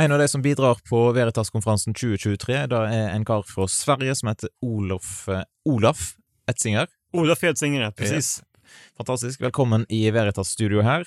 [0.00, 4.30] En av de som bidrar på Veritas-konferansen 2023, det er en kar fra Sverige som
[4.30, 6.14] heter Olof, eh, Olaf
[6.48, 6.88] Etzinger.
[7.12, 8.42] Olof Edsinger, ja, precis.
[8.96, 9.40] Fantastisk.
[9.40, 11.04] Velkommen i Veritas-studio her.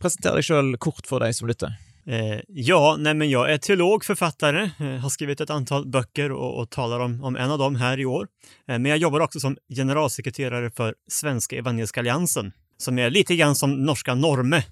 [0.00, 1.76] Presenter deg sjøl kort for de som lytter.
[2.06, 6.60] Eh, ja, nej men jag är teolog, författare, eh, har skrivit ett antal böcker och,
[6.60, 8.28] och talar om, om en av dem här i år.
[8.68, 13.54] Eh, men jag jobbar också som generalsekreterare för Svenska Evangeliska Alliansen, som är lite grann
[13.54, 14.64] som norska Norme.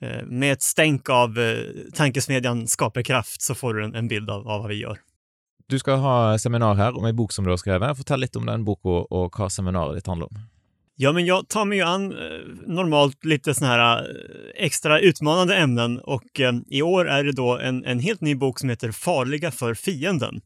[0.00, 1.58] Eh, med ett stänk av eh,
[1.94, 4.98] tankesmedjan Skaperkraft så får du en, en bild av, av vad vi gör.
[5.68, 7.96] Du skal ha seminar her om en bok som du har skrevet.
[7.96, 10.44] Fortell litt om den boka og hva seminaret ditt handler om.
[10.98, 12.18] Ja, men jag tar mig ju an eh,
[12.66, 17.58] normalt lite såna här eh, extra utmanande ämnen och eh, i år är det då
[17.58, 20.40] en, en helt ny bok som heter Farliga för fienden.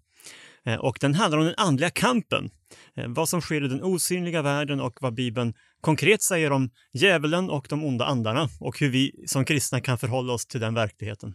[0.66, 2.50] Eh, och den handlar om den andliga kampen,
[2.96, 7.50] eh, vad som sker i den osynliga världen och vad Bibeln konkret säger om djävulen
[7.50, 11.34] och de onda andarna och hur vi som kristna kan förhålla oss till den verkligheten.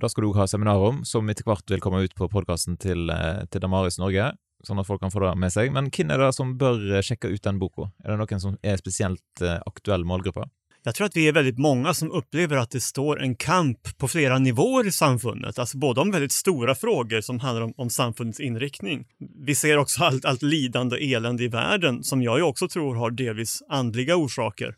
[0.00, 3.10] Da skal du ha seminar om, som etter hvert vil komme ut på podkasten til,
[3.10, 4.30] eh, til Damaris Norge,
[4.64, 5.68] sånn at folk kan få det med seg.
[5.72, 7.90] Men hvem er det som bør eh, checka sjekke ut den boka?
[8.04, 10.48] Er det noen som er spesielt aktuell målgruppe?
[10.84, 14.08] Jag tror att vi är väldigt många som upplever att det står en kamp på
[14.08, 18.40] flera nivåer i samfundet, alltså både om väldigt stora frågor som handlar om, om samfundets
[18.40, 19.06] inriktning.
[19.44, 22.94] Vi ser också allt, allt lidande och elände i världen som jag ju också tror
[22.94, 24.74] har delvis andliga orsaker.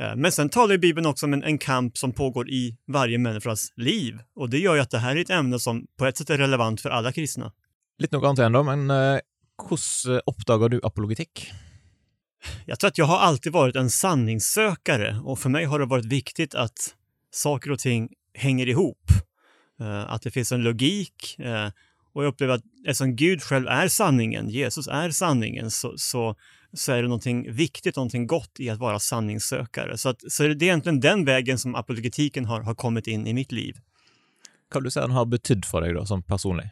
[0.00, 3.18] Eh, men sen talar ju Bibeln också om en, en kamp som pågår i varje
[3.18, 6.16] människas liv och det gör ju att det här är ett ämne som på ett
[6.16, 7.52] sätt är relevant för alla kristna.
[7.98, 9.20] Lite något annat ändå, men eh,
[9.68, 11.52] hvordan eh, du apologetik?
[12.66, 16.04] Jag tror att jag har alltid varit en sanningssökare och för mig har det varit
[16.04, 16.94] viktigt att
[17.30, 19.10] saker och ting hänger ihop.
[19.80, 21.68] Eh, att det finns en logik eh,
[22.12, 26.36] och jag upplever att eftersom Gud själv är sanningen, Jesus är sanningen, så, så,
[26.72, 29.98] så är det någonting viktigt, någonting gott i att vara sanningssökare.
[29.98, 33.52] Så, att, så är egentligen den vägen som apologetiken har, har kommit in i mitt
[33.52, 33.76] liv.
[34.70, 36.70] Kan vil du si den har betytt för dig då som personlig?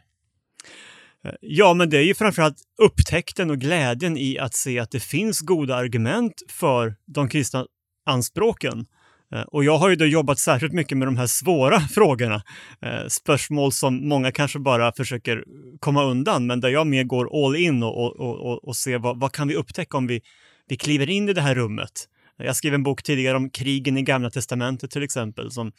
[1.27, 4.99] Eh, ja, men det är ju framförallt upptäckten och glädjen i att se att det
[4.99, 7.65] finns goda argument för de kristna
[8.05, 8.85] anspråken.
[9.33, 12.41] Eh, och jag har ju då jobbat särskilt mycket med de här svåra frågorna.
[12.81, 15.43] Eh, spörsmål som många kanske bara försöker
[15.79, 18.97] komma undan, men där jag mer går all in och, och, och, och- och ser
[18.99, 20.21] vad, vad kan vi upptäcka om vi,
[20.69, 21.91] vi kliver in i det här rummet.
[22.37, 25.71] Jag skrev en bok tidigare om krigen i Gamla Testamentet till exempel, som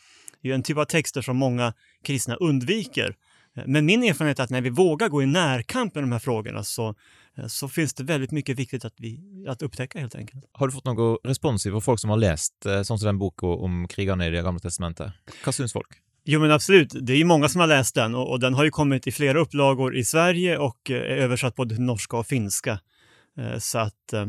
[0.42, 1.72] är en typ av texter som många
[2.04, 3.14] kristna undviker.
[3.66, 6.64] Men min erfarenhet är att när vi vågar gå i närkamp med de här frågorna
[6.64, 6.94] så,
[7.48, 10.44] så finns det väldigt mycket viktigt att, vi, att upptäcka helt enkelt.
[10.52, 13.46] Har du fått noe respons fra folk som har lest eh, sånn som den boka
[13.46, 15.12] om krigene i Det gamle testamentet?
[15.44, 16.00] Hva syns folk?
[16.24, 18.64] Jo men absolut, det är ju många som har läst den och, och den har
[18.64, 22.26] ju kommit i flera upplagor i Sverige och eh, är översatt både till norska och
[22.26, 22.80] finska.
[23.38, 24.26] Eh, Så att eh,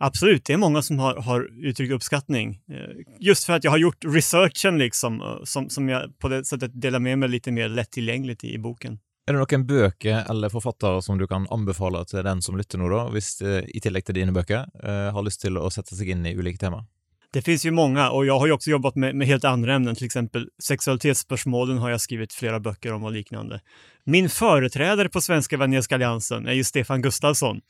[0.00, 2.60] absolut, det är många som har, har uttryckt uppskattning.
[2.70, 2.76] Eh,
[3.20, 6.80] just för att jag har gjort researchen liksom, eh, som, som jag på det sättet
[6.82, 8.98] delar med mig lite mer lättillgängligt i, i boken.
[9.28, 12.88] Er det noen bøker eller författare som du kan anbefale till den som lytter nå,
[12.88, 14.64] da, hvis eh, i tillegg til dine bøker
[15.12, 16.88] har lust til å sette seg in i olika teman?
[17.32, 19.94] Det finns ju många och jag har ju också jobbat med, med helt andra ämnen,
[19.94, 23.60] till exempel sexualitetsspörsmålen har jag skrivit flera böcker om och liknande.
[24.04, 27.60] Min företrädare på Svenska Evangeliska Alliansen är ju Stefan Gustafsson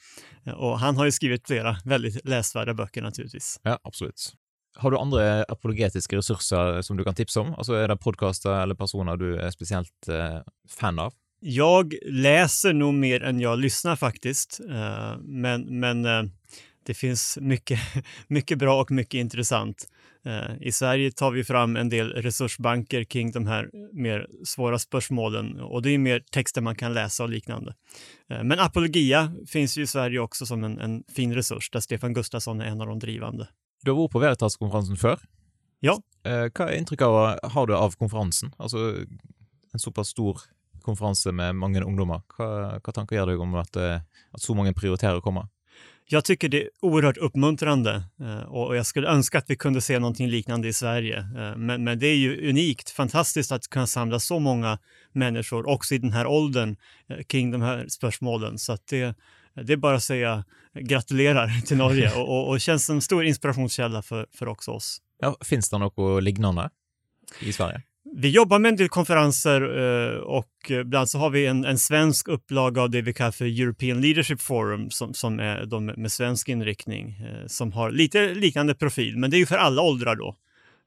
[0.56, 3.60] och han har ju skrivit flera väldigt läsvärda böcker naturligtvis.
[3.62, 4.32] Ja, absolutt.
[4.76, 7.54] Har du andre apologetiske ressurser som du kan tipse om?
[7.54, 10.40] Altså Er det podkaster eller personer du er spesielt eh,
[10.70, 11.12] fan av?
[11.40, 16.22] Jag läser nog mer än jag lyssnar faktiskt, eh, men, men eh,
[16.88, 17.80] det finns mycket,
[18.28, 19.88] mycket bra och mycket intressant.
[20.24, 25.60] Eh, I Sverige tar vi fram en del resursbanker kring de här mer svåra spörsmålen
[25.60, 27.74] och det är mer texter man kan läsa och liknande.
[28.30, 32.14] Eh, Men Apologia finns ju i Sverige också som en, en fin resurs där Stefan
[32.14, 33.48] Gustafsson är en av de drivande.
[33.84, 35.20] Du har vært på Veritas-konferansen før.
[35.80, 36.00] Ja.
[36.24, 38.54] Eh, hva inntrykk av, har du av konferansen?
[38.58, 39.04] Altså
[39.72, 40.40] en såpass stor
[40.82, 42.24] konferanse med mange ungdommer.
[42.36, 44.00] Hva, hva tanker gjør deg om at, eh,
[44.32, 45.46] at så mange prioriterer å komme?
[46.10, 49.98] Jag tycker det är oerhört uppmuntrande eh, och jag skulle önska att vi kunde se
[49.98, 51.18] någonting liknande i Sverige.
[51.18, 54.78] Eh, Men, men det är ju unikt, fantastiskt att kunna samla så många
[55.12, 56.76] människor, också i den här åldern,
[57.08, 58.58] eh, kring de här spörsmålen.
[58.58, 59.14] Så det,
[59.62, 60.44] det är bara att säga
[60.74, 64.98] gratulerar till Norge och, och, och känns som en stor inspirationskälla för, för också oss.
[65.20, 66.70] Ja, Fins det noe lignende
[67.40, 67.82] i Sverige?
[68.20, 71.78] Vi jobbar med en del konferenser eh, och bland annat så har vi en, en
[71.78, 76.12] svensk upplaga av det vi kallar för European Leadership Forum som, som är de med
[76.12, 80.16] svensk inriktning eh, som har lite liknande profil, men det är ju för alla åldrar
[80.16, 80.36] då.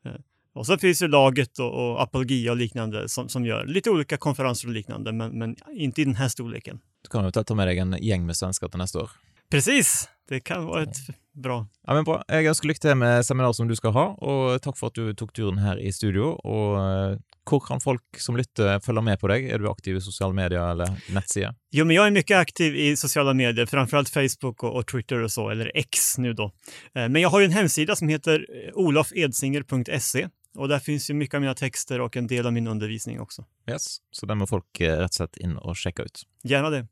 [0.06, 0.12] Eh,
[0.54, 4.18] Och så finns ju laget och, och Apologia och liknande som, som gör lite olika
[4.18, 6.80] konferenser och liknande, men, men inte i den här storleken.
[7.02, 9.10] Du kan jo ta med deg en gjeng med svensker til neste år.
[9.52, 10.98] Precis, det kan vara ett
[11.34, 11.68] bra.
[11.88, 12.22] Ja, men bra.
[12.30, 15.14] Jeg ønsker lykke til med seminaret som du skal ha, og takk for at du
[15.14, 16.34] tok turen her i studio.
[16.44, 17.18] Og eh,
[17.50, 19.48] hvor kan folk som lytter følge med på deg?
[19.52, 21.56] Er du aktiv i sosiale medier eller nettsider?
[21.72, 25.32] Jo, men jag är mycket aktiv i sociala medier, framförallt Facebook och, och Twitter och
[25.32, 26.52] så, eller X nu då.
[26.96, 31.14] Eh, Men jag har ju en hemsida som heter eh, olofedsinger.se och där finns ju
[31.14, 33.46] mycket av mina texter och en del av min undervisning också.
[33.70, 33.98] Yes.
[34.12, 36.24] Så den må folk eh, og slett inn og sjekke ut.
[36.44, 36.88] Gärna det.